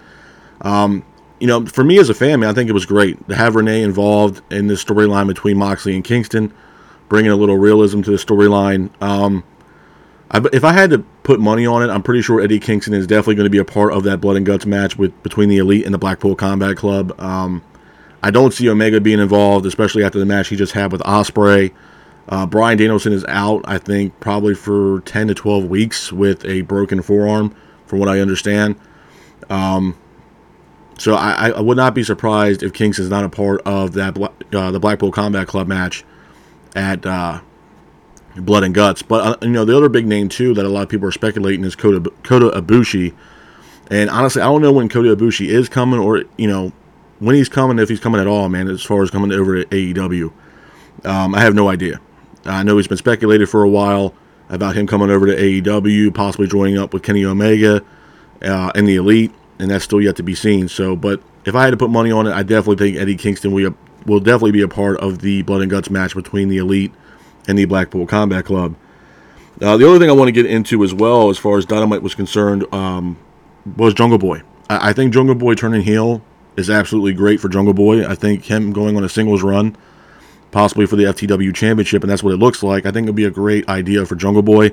Um, 0.61 1.03
you 1.41 1.47
know, 1.47 1.65
for 1.65 1.85
me 1.85 1.99
as 1.99 2.11
a 2.11 2.15
fan, 2.15 2.41
man, 2.41 2.51
I 2.51 2.53
think 2.53 2.69
it 2.69 2.75
was 2.75 2.85
great 2.85 3.29
to 3.31 3.35
have 3.35 3.57
Renee 3.57 3.83
involved 3.83 4.43
in 4.53 4.67
this 4.67 4.85
storyline 4.85 5.27
between 5.27 5.57
Moxley 5.57 5.95
and 5.95 6.05
Kingston, 6.05 6.53
bringing 7.09 7.31
a 7.31 7.37
little 7.37 7.57
realism 7.57 8.03
to 8.03 8.11
the 8.11 8.19
storyline. 8.19 8.91
Um, 9.03 9.43
I, 10.33 10.43
if 10.53 10.65
I 10.65 10.73
had 10.73 10.91
to 10.91 10.99
put 11.23 11.41
money 11.41 11.67
on 11.67 11.83
it, 11.83 11.93
I'm 11.93 12.03
pretty 12.03 12.23
sure 12.23 12.41
Eddie 12.41 12.59
Kingston 12.59 12.95
is 12.95 13.07
definitely 13.07 13.37
going 13.37 13.47
to 13.47 13.51
be 13.51 13.59
a 13.59 13.65
part 13.65 13.93
of 13.93 14.03
that 14.05 14.21
blood 14.21 14.37
and 14.37 14.47
guts 14.47 14.67
match 14.67 14.97
with 14.97 15.21
between 15.23 15.49
the 15.49 15.59
Elite 15.59 15.85
and 15.85 15.93
the 15.93 15.99
Blackpool 15.99 16.35
Combat 16.35 16.77
Club. 16.77 17.19
Um, 17.21 17.63
I 18.23 18.31
don't 18.31 18.53
see 18.53 18.69
Omega 18.69 19.01
being 19.01 19.19
involved, 19.19 19.67
especially 19.67 20.05
after 20.05 20.19
the 20.19 20.27
match 20.27 20.49
he 20.49 20.57
just 20.57 20.73
had 20.73 20.91
with 20.91 21.03
Ospreay. 21.03 21.73
Uh, 22.29 22.47
Bryan 22.47 22.79
Danielson 22.79 23.13
is 23.13 23.25
out, 23.29 23.63
I 23.67 23.79
think, 23.79 24.19
probably 24.21 24.55
for 24.55 25.01
10 25.03 25.29
to 25.29 25.35
12 25.35 25.65
weeks 25.65 26.13
with 26.13 26.45
a 26.45 26.63
broken 26.63 27.03
forearm, 27.03 27.55
from 27.85 27.99
what 27.99 28.09
I 28.09 28.21
understand. 28.21 28.77
Um, 29.51 29.99
so 30.99 31.15
I, 31.15 31.51
I, 31.51 31.61
would 31.61 31.77
not 31.77 31.95
be 31.97 32.05
surprised 32.05 32.63
if 32.63 32.73
Kingston's 32.73 33.11
not 33.11 33.25
a 33.25 33.29
part 33.29 33.61
of 33.63 33.95
that 33.95 34.17
uh, 34.53 34.71
the 34.71 34.79
Blackpool 34.79 35.11
Combat 35.11 35.49
Club 35.49 35.67
match 35.67 36.05
at 36.77 37.05
uh, 37.05 37.41
blood 38.37 38.65
and 38.65 38.75
guts. 38.75 39.03
But 39.03 39.25
uh, 39.25 39.37
you 39.43 39.51
know, 39.51 39.65
the 39.65 39.77
other 39.77 39.89
big 39.89 40.07
name 40.07 40.29
too 40.29 40.55
that 40.55 40.65
a 40.65 40.69
lot 40.69 40.83
of 40.83 40.89
people 40.89 41.09
are 41.09 41.13
speculating 41.13 41.65
is 41.65 41.77
Kota, 41.77 42.11
Kota 42.23 42.51
Ibushi. 42.61 43.15
And 43.91 44.09
honestly, 44.11 44.41
I 44.43 44.47
don't 44.47 44.63
know 44.63 44.73
when 44.73 44.89
Kota 44.89 45.15
Ibushi 45.15 45.49
is 45.49 45.69
coming, 45.69 46.01
or 46.01 46.25
you 46.37 46.49
know, 46.49 46.73
when 47.19 47.35
he's 47.35 47.49
coming, 47.49 47.79
if 47.79 47.89
he's 47.89 48.01
coming 48.01 48.21
at 48.21 48.27
all, 48.27 48.49
man. 48.49 48.69
As 48.69 48.83
far 48.83 49.03
as 49.03 49.11
coming 49.11 49.33
over 49.33 49.63
to 49.63 49.69
AEW, 49.69 50.33
um, 51.05 51.35
I 51.35 51.41
have 51.41 51.55
no 51.55 51.69
idea. 51.69 52.01
I 52.45 52.63
know 52.63 52.77
he's 52.77 52.89
been 52.89 52.99
speculated 52.99 53.49
for 53.49 53.63
a 53.63 53.69
while 53.69 54.15
about 54.49 54.77
him 54.77 54.87
coming 54.87 55.11
over 55.11 55.27
to 55.27 55.37
AEW, 55.37 56.15
possibly 56.15 56.47
joining 56.47 56.79
up 56.79 56.93
with 56.93 57.03
Kenny 57.03 57.25
Omega 57.25 57.83
uh, 58.43 58.73
and 58.75 58.89
the 58.89 58.97
Elite, 58.97 59.33
and 59.59 59.71
that's 59.71 59.85
still 59.85 60.01
yet 60.01 60.17
to 60.17 60.23
be 60.23 60.35
seen. 60.35 60.69
So, 60.69 60.97
but 60.97 61.23
if 61.45 61.55
I 61.55 61.65
had 61.65 61.71
to 61.71 61.77
put 61.77 61.91
money 61.91 62.11
on 62.11 62.27
it, 62.27 62.33
I 62.33 62.43
definitely 62.43 62.77
think 62.77 63.01
Eddie 63.01 63.17
Kingston 63.17 63.53
will, 63.53 63.75
will 64.05 64.21
definitely 64.21 64.53
be 64.53 64.63
a 64.63 64.69
part 64.69 64.99
of 64.99 65.21
the 65.21 65.43
Blood 65.43 65.63
and 65.63 65.71
Guts 65.71 65.91
match 65.91 66.15
between 66.15 66.49
the 66.49 66.59
Elite 66.59 66.93
and 67.49 67.59
the 67.59 67.65
Blackpool 67.65 68.07
Combat 68.07 68.45
Club. 68.45 68.77
Uh, 69.61 69.77
the 69.77 69.89
other 69.89 69.99
thing 69.99 70.09
I 70.09 70.13
want 70.13 70.29
to 70.29 70.33
get 70.33 70.47
into 70.47 70.83
as 70.83 70.95
well, 70.95 71.31
as 71.31 71.39
far 71.39 71.59
as 71.59 71.65
Dynamite 71.67 72.03
was 72.03 72.15
concerned, 72.15 72.73
um, 72.73 73.17
was 73.77 73.95
Jungle 73.95 74.19
Boy. 74.19 74.43
I-, 74.69 74.91
I 74.91 74.93
think 74.93 75.13
Jungle 75.13 75.35
Boy 75.35 75.55
turning 75.55 75.83
heel 75.83 76.23
is 76.57 76.69
absolutely 76.69 77.13
great 77.13 77.41
for 77.41 77.49
Jungle 77.49 77.75
Boy. 77.75 78.07
I 78.07 78.15
think 78.15 78.45
him 78.45 78.73
going 78.73 78.97
on 78.97 79.05
a 79.05 79.09
singles 79.09 79.43
run, 79.43 79.77
possibly 80.51 80.87
for 80.87 80.97
the 80.97 81.05
FTW 81.05 81.55
Championship, 81.55 82.03
and 82.03 82.11
that's 82.11 82.23
what 82.23 82.33
it 82.33 82.39
looks 82.39 82.63
like. 82.63 82.87
I 82.87 82.91
think 82.91 83.05
it'd 83.05 83.17
be 83.17 83.25
a 83.25 83.31
great 83.31 83.69
idea 83.69 84.05
for 84.07 84.17
Jungle 84.17 84.43
Boy. 84.43 84.73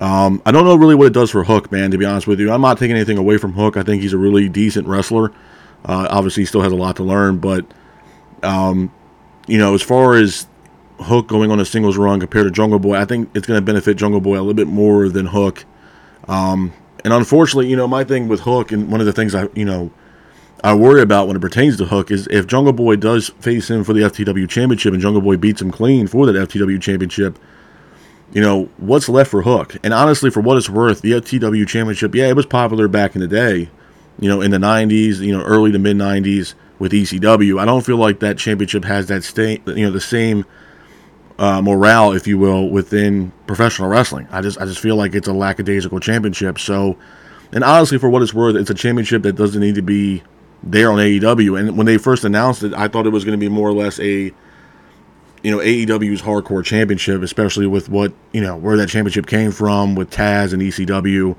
Um, 0.00 0.42
I 0.44 0.52
don't 0.52 0.64
know 0.64 0.74
really 0.74 0.94
what 0.94 1.06
it 1.06 1.12
does 1.12 1.30
for 1.30 1.44
Hook, 1.44 1.70
man, 1.70 1.90
to 1.90 1.98
be 1.98 2.04
honest 2.04 2.26
with 2.26 2.40
you. 2.40 2.50
I'm 2.50 2.60
not 2.60 2.78
taking 2.78 2.96
anything 2.96 3.18
away 3.18 3.38
from 3.38 3.52
Hook. 3.52 3.76
I 3.76 3.82
think 3.82 4.02
he's 4.02 4.12
a 4.12 4.18
really 4.18 4.48
decent 4.48 4.88
wrestler. 4.88 5.32
Uh, 5.84 6.06
obviously, 6.10 6.42
he 6.42 6.46
still 6.46 6.62
has 6.62 6.72
a 6.72 6.76
lot 6.76 6.96
to 6.96 7.02
learn, 7.02 7.38
but, 7.38 7.64
um, 8.42 8.92
you 9.46 9.58
know, 9.58 9.74
as 9.74 9.82
far 9.82 10.14
as 10.14 10.46
Hook 11.00 11.26
going 11.26 11.50
on 11.50 11.60
a 11.60 11.64
singles 11.64 11.96
run 11.96 12.20
compared 12.20 12.44
to 12.46 12.50
Jungle 12.50 12.78
Boy, 12.78 12.96
I 12.96 13.04
think 13.04 13.30
it's 13.34 13.46
going 13.46 13.58
to 13.58 13.64
benefit 13.64 13.96
Jungle 13.96 14.20
Boy 14.20 14.34
a 14.36 14.40
little 14.40 14.54
bit 14.54 14.68
more 14.68 15.08
than 15.08 15.26
Hook. 15.26 15.64
Um, 16.28 16.72
and 17.04 17.12
unfortunately, 17.12 17.68
you 17.68 17.76
know, 17.76 17.88
my 17.88 18.04
thing 18.04 18.28
with 18.28 18.40
Hook, 18.40 18.72
and 18.72 18.90
one 18.90 19.00
of 19.00 19.06
the 19.06 19.12
things 19.12 19.34
I, 19.34 19.48
you 19.54 19.64
know, 19.64 19.90
I 20.64 20.74
worry 20.74 21.02
about 21.02 21.26
when 21.26 21.36
it 21.36 21.40
pertains 21.40 21.76
to 21.78 21.86
Hook 21.86 22.10
is 22.10 22.28
if 22.30 22.46
Jungle 22.46 22.72
Boy 22.72 22.96
does 22.96 23.30
face 23.40 23.68
him 23.68 23.82
for 23.82 23.92
the 23.92 24.02
FTW 24.02 24.48
Championship 24.48 24.92
and 24.92 25.02
Jungle 25.02 25.20
Boy 25.22 25.36
beats 25.36 25.60
him 25.60 25.72
clean 25.72 26.06
for 26.06 26.24
that 26.26 26.48
FTW 26.48 26.80
Championship, 26.80 27.38
you 28.32 28.40
know, 28.40 28.68
what's 28.76 29.08
left 29.08 29.30
for 29.30 29.42
Hook? 29.42 29.76
And 29.82 29.92
honestly, 29.92 30.30
for 30.30 30.40
what 30.40 30.56
it's 30.56 30.70
worth, 30.70 31.00
the 31.00 31.12
FTW 31.12 31.66
Championship, 31.66 32.14
yeah, 32.14 32.28
it 32.28 32.36
was 32.36 32.46
popular 32.46 32.86
back 32.86 33.16
in 33.16 33.20
the 33.20 33.26
day, 33.26 33.70
you 34.20 34.28
know, 34.28 34.40
in 34.40 34.52
the 34.52 34.58
90s, 34.58 35.18
you 35.18 35.36
know, 35.36 35.42
early 35.42 35.72
to 35.72 35.78
mid 35.80 35.96
90s 35.96 36.54
with 36.78 36.92
ECW. 36.92 37.60
I 37.60 37.64
don't 37.64 37.84
feel 37.84 37.96
like 37.96 38.20
that 38.20 38.38
championship 38.38 38.84
has 38.84 39.06
that 39.06 39.24
stay, 39.24 39.60
you 39.66 39.84
know, 39.84 39.90
the 39.90 40.00
same 40.00 40.44
uh, 41.38 41.62
morale, 41.62 42.12
if 42.12 42.26
you 42.26 42.38
will, 42.38 42.68
within 42.68 43.32
professional 43.46 43.88
wrestling. 43.88 44.26
I 44.30 44.40
just 44.40 44.60
I 44.60 44.64
just 44.64 44.80
feel 44.80 44.96
like 44.96 45.14
it's 45.14 45.28
a 45.28 45.32
lackadaisical 45.32 46.00
championship. 46.00 46.58
So, 46.58 46.96
and 47.52 47.64
honestly, 47.64 47.98
for 47.98 48.08
what 48.08 48.22
it's 48.22 48.34
worth, 48.34 48.56
it's 48.56 48.70
a 48.70 48.74
championship 48.74 49.22
that 49.22 49.34
doesn't 49.34 49.60
need 49.60 49.74
to 49.76 49.82
be 49.82 50.22
there 50.62 50.90
on 50.90 50.98
AEW. 50.98 51.58
And 51.58 51.76
when 51.76 51.86
they 51.86 51.98
first 51.98 52.24
announced 52.24 52.62
it, 52.62 52.72
I 52.74 52.88
thought 52.88 53.06
it 53.06 53.10
was 53.10 53.24
going 53.24 53.38
to 53.38 53.44
be 53.44 53.48
more 53.48 53.68
or 53.68 53.72
less 53.72 53.98
a 54.00 54.32
you 55.42 55.50
know 55.50 55.58
AEW's 55.58 56.22
hardcore 56.22 56.64
championship, 56.64 57.22
especially 57.22 57.66
with 57.66 57.88
what 57.88 58.12
you 58.32 58.40
know 58.40 58.56
where 58.56 58.76
that 58.76 58.88
championship 58.88 59.26
came 59.26 59.50
from 59.50 59.94
with 59.94 60.10
Taz 60.10 60.52
and 60.52 60.62
ECW. 60.62 61.36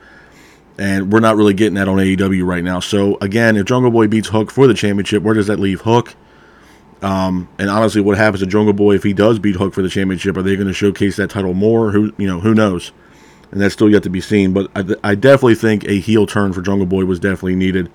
And 0.76 1.14
we're 1.14 1.20
not 1.20 1.36
really 1.36 1.54
getting 1.54 1.76
that 1.76 1.88
on 1.88 1.98
AEW 1.98 2.44
right 2.48 2.64
now. 2.64 2.80
So 2.80 3.18
again, 3.22 3.58
if 3.58 3.66
Jungle 3.66 3.92
Boy 3.92 4.08
beats 4.08 4.30
Hook 4.30 4.50
for 4.50 4.66
the 4.66 4.74
championship, 4.74 5.22
where 5.22 5.36
does 5.36 5.46
that 5.46 5.60
leave 5.60 5.82
Hook? 5.82 6.16
Um, 7.04 7.50
and 7.60 7.70
honestly, 7.70 8.02
what 8.02 8.18
happens 8.18 8.40
to 8.40 8.48
Jungle 8.48 8.74
Boy 8.74 8.96
if 8.96 9.04
he 9.04 9.14
does 9.14 9.38
beat 9.38 9.58
Hook 9.58 9.74
for 9.74 9.82
the 9.82 9.90
championship? 9.90 10.38
Are 10.38 10.42
they 10.42 10.56
going 10.56 10.68
to 10.68 10.74
showcase 10.74 11.18
that 11.18 11.30
title 11.30 11.54
more? 11.54 11.92
Who 11.92 12.14
you 12.18 12.26
know, 12.26 12.40
who 12.40 12.56
knows? 12.56 12.92
And 13.52 13.62
that's 13.62 13.74
still 13.74 13.90
yet 13.90 14.04
to 14.04 14.10
be 14.10 14.22
seen. 14.22 14.54
But 14.54 14.72
I, 14.76 15.12
I 15.12 15.16
definitely 15.16 15.56
think 15.56 15.84
a 15.84 16.00
heel 16.00 16.26
turn 16.26 16.54
for 16.54 16.62
Jungle 16.62 16.88
Boy 16.88 17.06
was 17.06 17.20
definitely 17.20 17.56
needed. 17.56 17.92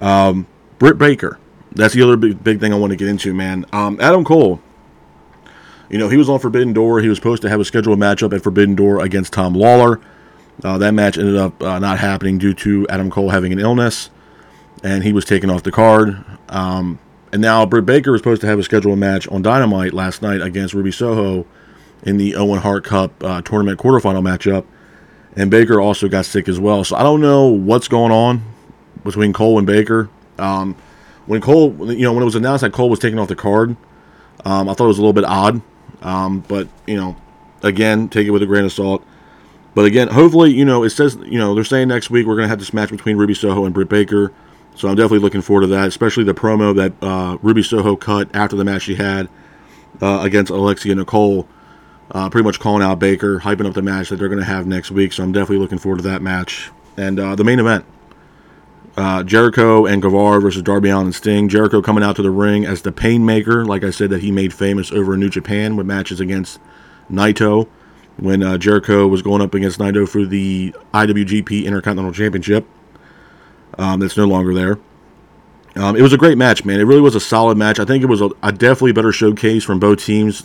Um, 0.00 0.46
Britt 0.78 0.98
Baker, 0.98 1.38
that's 1.72 1.94
the 1.94 2.02
other 2.02 2.16
big, 2.16 2.42
big 2.42 2.60
thing 2.60 2.72
I 2.72 2.76
want 2.78 2.90
to 2.90 2.96
get 2.96 3.08
into, 3.08 3.32
man. 3.34 3.66
Um, 3.72 4.00
Adam 4.00 4.24
Cole, 4.24 4.60
you 5.90 5.98
know, 5.98 6.08
he 6.08 6.16
was 6.16 6.28
on 6.28 6.40
Forbidden 6.40 6.72
Door. 6.72 7.02
He 7.02 7.08
was 7.08 7.18
supposed 7.18 7.42
to 7.42 7.48
have 7.48 7.60
a 7.60 7.64
scheduled 7.64 7.98
matchup 8.00 8.34
at 8.34 8.42
Forbidden 8.42 8.74
Door 8.74 9.04
against 9.04 9.32
Tom 9.32 9.54
Lawlor. 9.54 10.00
Uh, 10.64 10.78
that 10.78 10.92
match 10.94 11.18
ended 11.18 11.36
up 11.36 11.62
uh, 11.62 11.78
not 11.78 11.98
happening 11.98 12.38
due 12.38 12.54
to 12.54 12.86
Adam 12.88 13.10
Cole 13.10 13.30
having 13.30 13.52
an 13.52 13.58
illness. 13.58 14.10
and 14.84 15.02
he 15.02 15.12
was 15.12 15.24
taken 15.24 15.50
off 15.50 15.62
the 15.62 15.72
card. 15.72 16.22
Um, 16.48 16.98
and 17.34 17.42
now 17.42 17.66
Britt 17.66 17.84
Baker 17.84 18.12
was 18.12 18.20
supposed 18.20 18.42
to 18.42 18.46
have 18.46 18.60
a 18.60 18.62
scheduled 18.62 18.96
match 18.96 19.26
on 19.26 19.42
Dynamite 19.42 19.92
last 19.92 20.22
night 20.22 20.40
against 20.40 20.72
Ruby 20.72 20.92
Soho 20.92 21.44
in 22.04 22.16
the 22.16 22.36
Owen 22.36 22.60
Hart 22.60 22.84
Cup 22.84 23.10
uh, 23.24 23.42
tournament 23.42 23.80
quarterfinal 23.80 24.22
matchup. 24.22 24.64
And 25.34 25.50
Baker 25.50 25.80
also 25.80 26.06
got 26.06 26.26
sick 26.26 26.48
as 26.48 26.60
well. 26.60 26.84
So 26.84 26.94
I 26.94 27.02
don't 27.02 27.20
know 27.20 27.48
what's 27.48 27.88
going 27.88 28.12
on 28.12 28.44
between 29.02 29.32
Cole 29.32 29.58
and 29.58 29.66
Baker. 29.66 30.08
Um, 30.38 30.76
when 31.26 31.40
Cole, 31.40 31.74
you 31.92 32.04
know, 32.04 32.12
when 32.12 32.22
it 32.22 32.24
was 32.24 32.36
announced 32.36 32.62
that 32.62 32.72
Cole 32.72 32.88
was 32.88 33.00
taking 33.00 33.18
off 33.18 33.26
the 33.26 33.34
card, 33.34 33.76
um, 34.44 34.68
I 34.68 34.74
thought 34.74 34.84
it 34.84 34.88
was 34.88 34.98
a 34.98 35.02
little 35.02 35.12
bit 35.12 35.24
odd. 35.24 35.60
Um, 36.02 36.38
but, 36.46 36.68
you 36.86 36.94
know, 36.94 37.16
again, 37.64 38.08
take 38.08 38.28
it 38.28 38.30
with 38.30 38.44
a 38.44 38.46
grain 38.46 38.64
of 38.64 38.70
salt. 38.70 39.04
But 39.74 39.86
again, 39.86 40.06
hopefully, 40.06 40.52
you 40.52 40.64
know, 40.64 40.84
it 40.84 40.90
says, 40.90 41.16
you 41.24 41.38
know, 41.38 41.52
they're 41.56 41.64
saying 41.64 41.88
next 41.88 42.10
week 42.10 42.28
we're 42.28 42.36
going 42.36 42.44
to 42.44 42.50
have 42.50 42.60
this 42.60 42.72
match 42.72 42.90
between 42.90 43.16
Ruby 43.16 43.34
Soho 43.34 43.64
and 43.64 43.74
Britt 43.74 43.88
Baker. 43.88 44.32
So 44.74 44.88
I'm 44.88 44.96
definitely 44.96 45.20
looking 45.20 45.42
forward 45.42 45.62
to 45.62 45.66
that, 45.68 45.88
especially 45.88 46.24
the 46.24 46.34
promo 46.34 46.74
that 46.76 46.92
uh, 47.02 47.38
Ruby 47.42 47.62
Soho 47.62 47.96
cut 47.96 48.34
after 48.34 48.56
the 48.56 48.64
match 48.64 48.82
she 48.82 48.96
had 48.96 49.28
uh, 50.02 50.20
against 50.22 50.50
Alexia 50.50 50.94
Nicole, 50.94 51.46
uh, 52.10 52.28
pretty 52.28 52.44
much 52.44 52.58
calling 52.58 52.82
out 52.82 52.98
Baker, 52.98 53.38
hyping 53.38 53.66
up 53.66 53.74
the 53.74 53.82
match 53.82 54.08
that 54.08 54.16
they're 54.16 54.28
going 54.28 54.40
to 54.40 54.44
have 54.44 54.66
next 54.66 54.90
week. 54.90 55.12
So 55.12 55.22
I'm 55.22 55.32
definitely 55.32 55.58
looking 55.58 55.78
forward 55.78 55.98
to 55.98 56.08
that 56.08 56.22
match. 56.22 56.70
And 56.96 57.20
uh, 57.20 57.34
the 57.36 57.44
main 57.44 57.60
event 57.60 57.84
uh, 58.96 59.24
Jericho 59.24 59.86
and 59.86 60.00
Guevara 60.00 60.40
versus 60.40 60.62
Darby 60.62 60.90
Allin 60.90 61.06
and 61.06 61.14
Sting. 61.14 61.48
Jericho 61.48 61.82
coming 61.82 62.04
out 62.04 62.16
to 62.16 62.22
the 62.22 62.30
ring 62.30 62.64
as 62.64 62.82
the 62.82 62.92
Painmaker, 62.92 63.66
like 63.66 63.82
I 63.82 63.90
said, 63.90 64.10
that 64.10 64.22
he 64.22 64.30
made 64.30 64.52
famous 64.52 64.92
over 64.92 65.14
in 65.14 65.20
New 65.20 65.30
Japan 65.30 65.76
with 65.76 65.86
matches 65.86 66.20
against 66.20 66.60
Naito 67.10 67.68
when 68.16 68.42
uh, 68.42 68.56
Jericho 68.56 69.06
was 69.08 69.22
going 69.22 69.42
up 69.42 69.54
against 69.54 69.78
Naito 69.78 70.08
for 70.08 70.24
the 70.24 70.74
IWGP 70.92 71.64
Intercontinental 71.64 72.12
Championship 72.12 72.66
um, 73.78 74.00
that's 74.00 74.16
no 74.16 74.26
longer 74.26 74.54
there. 74.54 74.78
Um, 75.76 75.96
it 75.96 76.02
was 76.02 76.12
a 76.12 76.18
great 76.18 76.38
match, 76.38 76.64
man. 76.64 76.78
It 76.78 76.84
really 76.84 77.00
was 77.00 77.14
a 77.14 77.20
solid 77.20 77.58
match. 77.58 77.80
I 77.80 77.84
think 77.84 78.04
it 78.04 78.06
was 78.06 78.20
a, 78.20 78.30
a, 78.42 78.52
definitely 78.52 78.92
better 78.92 79.10
showcase 79.10 79.64
from 79.64 79.80
both 79.80 80.04
teams 80.04 80.44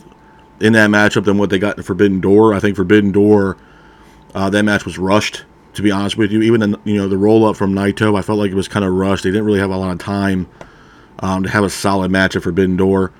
in 0.59 0.73
that 0.73 0.89
matchup 0.89 1.25
than 1.25 1.37
what 1.37 1.51
they 1.51 1.59
got 1.59 1.77
in 1.77 1.83
Forbidden 1.83 2.19
Door. 2.19 2.55
I 2.55 2.59
think 2.59 2.75
Forbidden 2.75 3.11
Door, 3.11 3.57
uh, 4.33 4.49
that 4.49 4.63
match 4.63 4.85
was 4.85 4.97
rushed. 4.97 5.43
To 5.75 5.83
be 5.83 5.91
honest 5.91 6.17
with 6.17 6.31
you, 6.31 6.41
even 6.41 6.59
the 6.59 6.79
you 6.83 6.95
know 6.95 7.07
the 7.07 7.17
roll 7.17 7.45
up 7.45 7.55
from 7.55 7.73
Naito, 7.73 8.17
I 8.17 8.23
felt 8.23 8.39
like 8.39 8.49
it 8.49 8.55
was 8.55 8.67
kind 8.67 8.83
of 8.83 8.91
rushed. 8.91 9.23
They 9.23 9.29
didn't 9.29 9.45
really 9.45 9.59
have 9.59 9.69
a 9.69 9.77
lot 9.77 9.91
of 9.91 9.99
time 9.99 10.49
um, 11.19 11.43
to 11.43 11.49
have 11.49 11.63
a 11.63 11.69
solid 11.69 12.09
match 12.09 12.35
at 12.35 12.41
Forbidden 12.41 12.75
Door. 12.75 13.13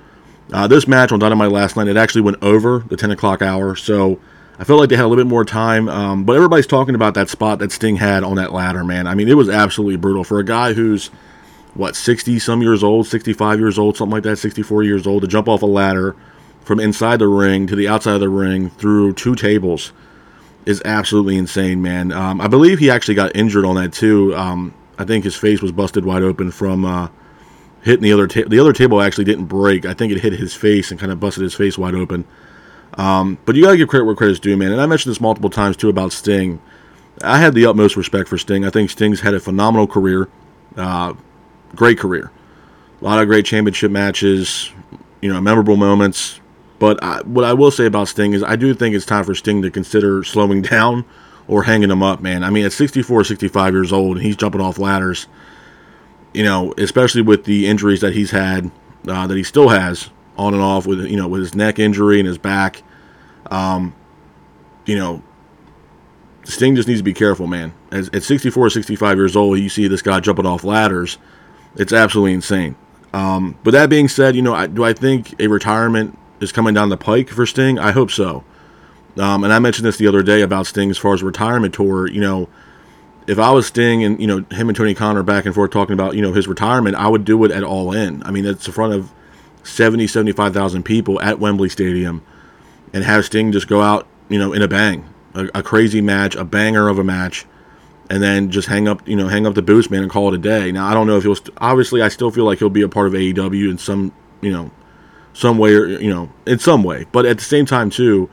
Uh, 0.52 0.68
this 0.68 0.88
match 0.88 1.12
on 1.12 1.20
Dynamite 1.20 1.52
last 1.52 1.78
night, 1.78 1.88
it 1.88 1.96
actually 1.96 2.22
went 2.22 2.42
over 2.42 2.80
the 2.80 2.98
10 2.98 3.12
o'clock 3.12 3.44
hour, 3.44 3.76
so 3.76 4.20
I 4.60 4.66
felt 4.66 4.82
like 4.82 4.90
they 4.90 4.98
had 4.98 5.06
a 5.06 5.08
little 5.08 5.24
bit 5.24 5.30
more 5.30 5.46
time, 5.46 5.88
um, 5.88 6.26
but 6.26 6.36
everybody's 6.36 6.68
talking 6.68 6.94
about 6.94 7.14
that 7.14 7.30
spot 7.30 7.60
that 7.60 7.72
Sting 7.72 7.96
had 7.96 8.26
on 8.26 8.36
that 8.36 8.52
ladder, 8.52 8.84
man. 8.84 9.08
I 9.08 9.16
mean, 9.16 9.30
it 9.30 9.38
was 9.38 9.48
absolutely 9.48 9.96
brutal 9.96 10.26
for 10.26 10.38
a 10.38 10.44
guy 10.44 10.74
who's 10.74 11.08
what 11.76 11.96
60 11.96 12.40
some 12.40 12.62
years 12.62 12.84
old, 12.84 13.08
65 13.08 13.58
years 13.58 13.80
old, 13.80 13.96
something 13.96 14.12
like 14.12 14.24
that, 14.24 14.36
64 14.36 14.84
years 14.84 15.08
old 15.08 15.22
to 15.22 15.30
jump 15.30 15.48
off 15.48 15.62
a 15.62 15.66
ladder 15.66 16.14
from 16.60 16.80
inside 16.80 17.20
the 17.20 17.28
ring 17.28 17.68
to 17.68 17.76
the 17.76 17.88
outside 17.88 18.16
of 18.16 18.20
the 18.20 18.28
ring 18.28 18.70
through 18.70 19.14
two 19.14 19.34
tables 19.34 19.94
is 20.66 20.82
absolutely 20.84 21.38
insane, 21.38 21.82
man. 21.82 22.12
Um, 22.12 22.42
I 22.42 22.48
believe 22.48 22.80
he 22.80 22.90
actually 22.90 23.16
got 23.16 23.34
injured 23.36 23.64
on 23.64 23.76
that 23.76 23.94
too. 23.94 24.36
Um, 24.36 24.74
I 24.98 25.06
think 25.06 25.24
his 25.24 25.38
face 25.38 25.62
was 25.62 25.72
busted 25.72 26.04
wide 26.04 26.22
open 26.22 26.52
from 26.52 26.84
uh, 26.84 27.08
hitting 27.82 28.04
the 28.04 28.12
other 28.12 28.28
table. 28.28 28.50
The 28.50 28.60
other 28.60 28.74
table 28.74 29.02
actually 29.02 29.24
didn't 29.24 29.46
break. 29.46 29.86
I 29.86 29.94
think 29.94 30.12
it 30.12 30.20
hit 30.20 30.34
his 30.34 30.54
face 30.54 30.92
and 30.92 31.00
kind 31.00 31.12
of 31.12 31.20
busted 31.20 31.44
his 31.44 31.54
face 31.54 31.78
wide 31.78 31.96
open. 31.96 32.26
Um, 33.00 33.38
but 33.46 33.56
you 33.56 33.64
got 33.64 33.72
to 33.72 33.78
give 33.78 33.88
credit 33.88 34.04
where 34.04 34.16
credit's 34.16 34.42
due, 34.42 34.58
man. 34.58 34.74
And 34.74 34.82
I 34.82 34.86
mentioned 34.86 35.12
this 35.12 35.22
multiple 35.22 35.50
times 35.50 35.78
too 35.78 35.88
about 35.88 36.12
Sting. 36.12 36.62
I 37.24 37.40
had 37.40 37.54
the 37.54 37.66
utmost 37.66 37.96
respect 37.96 38.28
for 38.28 38.38
Sting. 38.38 38.66
I 38.66 38.70
think 38.70 38.90
Sting's 38.90 39.22
had 39.22 39.34
a 39.34 39.40
phenomenal 39.40 39.88
career, 39.88 40.28
uh, 40.76 41.14
great 41.76 41.98
career, 41.98 42.30
a 43.00 43.04
lot 43.04 43.22
of 43.22 43.30
great 43.30 43.46
championship 43.46 43.90
matches, 43.90 44.70
you 45.22 45.32
know, 45.32 45.40
memorable 45.40 45.78
moments. 45.78 46.42
But 46.78 47.02
I, 47.02 47.22
what 47.22 47.46
I 47.46 47.54
will 47.54 47.72
say 47.72 47.86
about 47.86 48.10
Sting 48.10 48.34
is 48.34 48.44
I 48.44 48.58
do 48.58 48.74
think 48.74 48.94
it's 48.94 49.06
time 49.06 49.24
for 49.24 49.34
Sting 49.34 49.62
to 49.62 49.72
consider 49.72 50.22
slowing 50.26 50.62
down 50.64 51.06
or 51.48 51.64
hanging 51.64 51.92
him 51.92 52.04
up, 52.04 52.20
man. 52.20 52.44
I 52.44 52.50
mean, 52.50 52.66
at 52.66 52.74
64, 52.74 53.24
65 53.24 53.74
years 53.74 53.94
old, 53.94 54.18
and 54.18 54.26
he's 54.26 54.36
jumping 54.36 54.60
off 54.60 54.78
ladders, 54.78 55.28
you 56.34 56.44
know, 56.44 56.74
especially 56.78 57.22
with 57.22 57.46
the 57.46 57.66
injuries 57.66 58.02
that 58.02 58.14
he's 58.14 58.32
had, 58.32 58.70
uh, 59.08 59.26
that 59.26 59.38
he 59.38 59.44
still 59.44 59.70
has 59.70 60.10
on 60.38 60.54
and 60.54 60.64
off 60.64 60.86
with 60.86 61.06
you 61.06 61.18
know 61.18 61.28
with 61.30 61.42
his 61.42 61.56
neck 61.56 61.80
injury 61.80 62.20
and 62.20 62.28
his 62.28 62.38
back. 62.38 62.84
Um, 63.50 63.96
you 64.86 64.98
know, 64.98 65.24
Sting 66.44 66.76
just 66.76 66.88
needs 66.88 67.00
to 67.00 67.04
be 67.04 67.14
careful, 67.14 67.48
man. 67.48 67.74
As, 67.92 68.10
at 68.10 68.24
64, 68.24 68.70
65 68.72 69.18
years 69.18 69.36
old, 69.36 69.60
you 69.60 69.70
see 69.70 69.88
this 69.88 70.02
guy 70.02 70.20
jumping 70.20 70.46
off 70.46 70.64
ladders. 70.64 71.18
It's 71.76 71.94
absolutely 71.94 72.34
insane. 72.34 72.76
Um, 73.14 73.58
but 73.64 73.72
that 73.72 73.90
being 73.90 74.08
said, 74.08 74.36
you 74.36 74.42
know, 74.42 74.54
I, 74.54 74.68
do 74.68 74.84
I 74.84 74.94
think 74.94 75.40
a 75.40 75.48
retirement 75.48 76.18
is 76.40 76.52
coming 76.52 76.74
down 76.74 76.90
the 76.90 76.98
pike 76.98 77.30
for 77.30 77.46
Sting? 77.46 77.80
I 77.80 77.92
hope 77.92 78.12
so. 78.12 78.44
Um, 79.18 79.44
and 79.44 79.52
I 79.52 79.60
mentioned 79.60 79.86
this 79.86 79.98
the 79.98 80.08
other 80.08 80.24
day 80.24 80.42
about 80.42 80.68
Sting 80.68 80.90
as 80.90 80.98
far 80.98 81.14
as 81.14 81.24
retirement 81.24 81.74
tour. 81.74 82.10
You 82.10 82.22
know, 82.22 82.50
if 83.28 83.38
I 83.38 83.52
was 83.52 83.68
Sting 83.68 84.04
and 84.04 84.20
you 84.20 84.28
know 84.28 84.46
him 84.52 84.70
and 84.70 84.76
Tony 84.76 84.94
Connor 84.94 85.24
back 85.24 85.46
and 85.46 85.54
forth 85.54 85.72
talking 85.72 85.94
about 85.94 86.16
you 86.16 86.22
know 86.22 86.32
his 86.32 86.48
retirement, 86.48 86.96
I 86.96 87.08
would 87.08 87.26
do 87.26 87.44
it 87.44 87.52
at 87.52 87.64
All 87.64 87.92
In. 87.92 88.24
I 88.24 88.32
mean, 88.32 88.46
it's 88.46 88.68
in 88.68 88.74
front 88.74 88.94
of 88.94 89.12
70, 89.64 90.08
75,000 90.08 90.84
people 90.84 91.20
at 91.22 91.40
Wembley 91.40 91.70
Stadium 91.70 92.24
and 92.94 93.04
have 93.04 93.26
Sting 93.26 93.52
just 93.52 93.68
go 93.68 93.82
out, 93.82 94.08
you 94.30 94.40
know, 94.40 94.54
in 94.54 94.62
a 94.62 94.68
bang, 94.68 95.08
a, 95.34 95.48
a, 95.56 95.64
crazy 95.64 96.02
match, 96.02 96.36
a 96.36 96.44
banger 96.44 96.88
of 96.88 97.00
a 97.00 97.04
match, 97.04 97.46
and 98.10 98.22
then 98.22 98.50
just 98.50 98.68
hang 98.68 98.88
up, 98.88 99.08
you 99.08 99.16
know, 99.16 99.28
hang 99.28 99.46
up 99.46 99.56
the 99.56 99.62
boots, 99.62 99.90
man, 99.90 100.02
and 100.02 100.12
call 100.12 100.28
it 100.30 100.36
a 100.36 100.40
day. 100.40 100.72
Now, 100.72 100.88
I 100.88 100.94
don't 100.94 101.08
know 101.08 101.18
if 101.18 101.24
he'll, 101.24 101.36
st- 101.36 101.56
obviously, 101.58 102.02
I 102.02 102.08
still 102.10 102.32
feel 102.32 102.46
like 102.46 102.60
he'll 102.60 102.70
be 102.70 102.82
a 102.82 102.90
part 102.90 103.08
of 103.08 103.14
AEW 103.14 103.70
in 103.70 103.78
some, 103.78 104.14
you 104.42 104.52
know, 104.52 104.72
some 105.34 105.58
way 105.58 105.74
or, 105.74 105.86
you 105.88 106.10
know, 106.10 106.32
in 106.46 106.60
some 106.60 106.84
way. 106.84 107.06
But 107.12 107.26
at 107.26 107.38
the 107.38 107.44
same 107.44 107.66
time, 107.66 107.90
too, 107.90 108.30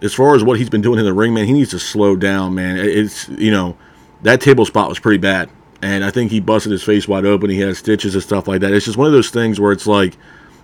as 0.00 0.14
far 0.14 0.34
as 0.34 0.42
what 0.42 0.58
he's 0.58 0.70
been 0.70 0.80
doing 0.80 0.98
in 0.98 1.04
the 1.04 1.12
ring, 1.12 1.34
man, 1.34 1.46
he 1.46 1.52
needs 1.52 1.70
to 1.70 1.78
slow 1.78 2.16
down, 2.16 2.54
man. 2.54 2.76
It's, 2.78 3.28
you 3.28 3.50
know, 3.50 3.76
that 4.22 4.40
table 4.40 4.64
spot 4.64 4.88
was 4.88 4.98
pretty 4.98 5.18
bad. 5.18 5.50
And 5.82 6.04
I 6.04 6.10
think 6.10 6.30
he 6.30 6.40
busted 6.40 6.72
his 6.72 6.82
face 6.82 7.08
wide 7.08 7.24
open. 7.24 7.50
He 7.50 7.60
had 7.60 7.76
stitches 7.76 8.14
and 8.14 8.22
stuff 8.22 8.46
like 8.46 8.60
that. 8.60 8.72
It's 8.72 8.86
just 8.86 8.96
one 8.96 9.06
of 9.06 9.12
those 9.12 9.30
things 9.30 9.58
where 9.60 9.72
it's 9.72 9.86
like, 9.86 10.16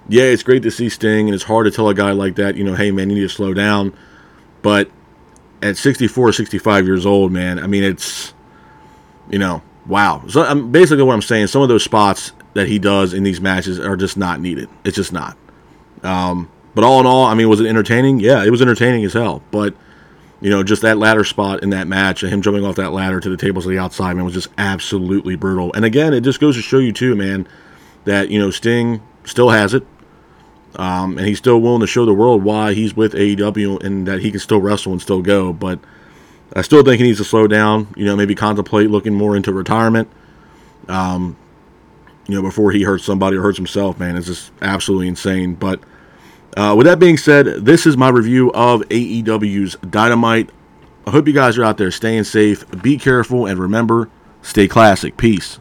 yeah, 0.08 0.24
it's 0.24 0.42
great 0.42 0.62
to 0.62 0.70
see 0.70 0.88
Sting, 0.88 1.28
and 1.28 1.34
it's 1.34 1.44
hard 1.44 1.66
to 1.66 1.70
tell 1.70 1.88
a 1.88 1.94
guy 1.94 2.12
like 2.12 2.36
that, 2.36 2.56
you 2.56 2.64
know, 2.64 2.74
hey, 2.74 2.90
man, 2.90 3.10
you 3.10 3.16
need 3.16 3.22
to 3.22 3.28
slow 3.28 3.52
down. 3.54 3.94
But 4.62 4.90
at 5.62 5.76
64, 5.76 6.32
65 6.32 6.86
years 6.86 7.04
old, 7.04 7.30
man, 7.30 7.58
I 7.58 7.66
mean, 7.66 7.84
it's, 7.84 8.32
you 9.30 9.38
know, 9.38 9.62
wow. 9.86 10.24
So 10.28 10.42
um, 10.42 10.72
basically, 10.72 11.04
what 11.04 11.14
I'm 11.14 11.22
saying, 11.22 11.48
some 11.48 11.62
of 11.62 11.68
those 11.68 11.84
spots 11.84 12.32
that 12.54 12.68
he 12.68 12.78
does 12.78 13.12
in 13.12 13.22
these 13.22 13.40
matches 13.40 13.78
are 13.78 13.96
just 13.96 14.16
not 14.16 14.40
needed. 14.40 14.68
It's 14.84 14.96
just 14.96 15.12
not. 15.12 15.36
Um, 16.02 16.50
but 16.74 16.84
all 16.84 17.00
in 17.00 17.06
all, 17.06 17.24
I 17.24 17.34
mean, 17.34 17.48
was 17.48 17.60
it 17.60 17.66
entertaining? 17.66 18.20
Yeah, 18.20 18.44
it 18.44 18.50
was 18.50 18.62
entertaining 18.62 19.04
as 19.04 19.12
hell. 19.12 19.42
But 19.50 19.74
you 20.40 20.50
know, 20.50 20.62
just 20.62 20.82
that 20.82 20.98
ladder 20.98 21.24
spot 21.24 21.62
in 21.62 21.70
that 21.70 21.88
match 21.88 22.22
and 22.22 22.32
him 22.32 22.42
jumping 22.42 22.64
off 22.64 22.76
that 22.76 22.92
ladder 22.92 23.18
to 23.20 23.28
the 23.28 23.36
tables 23.36 23.66
on 23.66 23.72
the 23.72 23.78
outside, 23.78 24.14
man, 24.14 24.24
was 24.24 24.34
just 24.34 24.48
absolutely 24.56 25.34
brutal. 25.34 25.72
And 25.72 25.84
again, 25.84 26.14
it 26.14 26.20
just 26.20 26.40
goes 26.40 26.54
to 26.54 26.62
show 26.62 26.78
you 26.78 26.92
too, 26.92 27.16
man, 27.16 27.48
that 28.04 28.30
you 28.30 28.38
know 28.38 28.50
Sting 28.50 29.02
still 29.24 29.50
has 29.50 29.74
it. 29.74 29.84
Um, 30.78 31.18
and 31.18 31.26
he's 31.26 31.38
still 31.38 31.60
willing 31.60 31.80
to 31.80 31.88
show 31.88 32.06
the 32.06 32.14
world 32.14 32.44
why 32.44 32.72
he's 32.72 32.94
with 32.94 33.12
AEW 33.12 33.82
and 33.82 34.06
that 34.06 34.20
he 34.20 34.30
can 34.30 34.38
still 34.38 34.60
wrestle 34.60 34.92
and 34.92 35.02
still 35.02 35.22
go. 35.22 35.52
But 35.52 35.80
I 36.54 36.62
still 36.62 36.84
think 36.84 37.00
he 37.00 37.06
needs 37.06 37.18
to 37.18 37.24
slow 37.24 37.48
down. 37.48 37.92
You 37.96 38.04
know, 38.04 38.16
maybe 38.16 38.34
contemplate 38.34 38.88
looking 38.88 39.14
more 39.14 39.36
into 39.36 39.52
retirement. 39.52 40.08
Um, 40.88 41.36
you 42.28 42.36
know, 42.36 42.42
before 42.42 42.70
he 42.70 42.82
hurts 42.82 43.04
somebody 43.04 43.36
or 43.36 43.42
hurts 43.42 43.58
himself, 43.58 43.98
man, 43.98 44.16
it's 44.16 44.28
just 44.28 44.52
absolutely 44.62 45.08
insane. 45.08 45.54
But 45.54 45.80
uh, 46.56 46.74
with 46.76 46.86
that 46.86 46.98
being 46.98 47.16
said, 47.16 47.46
this 47.46 47.86
is 47.86 47.96
my 47.96 48.08
review 48.08 48.52
of 48.52 48.82
AEW's 48.82 49.76
Dynamite. 49.90 50.50
I 51.06 51.10
hope 51.10 51.26
you 51.26 51.32
guys 51.32 51.58
are 51.58 51.64
out 51.64 51.78
there 51.78 51.90
staying 51.90 52.24
safe. 52.24 52.64
Be 52.82 52.98
careful 52.98 53.46
and 53.46 53.58
remember, 53.58 54.10
stay 54.42 54.68
classic. 54.68 55.16
Peace. 55.16 55.58